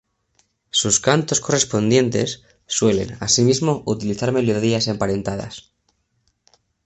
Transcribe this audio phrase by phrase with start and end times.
[0.71, 5.75] Sus cantos correspondientes, suelen, asimismo, utilizar melodías emparentadas.